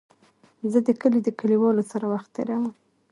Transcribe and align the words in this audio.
زه 0.71 0.79
د 0.87 0.89
کلي 1.01 1.19
د 1.23 1.29
کليوالو 1.39 1.83
سره 1.91 2.05
وخت 2.13 2.29
تېرووم. 2.35 2.65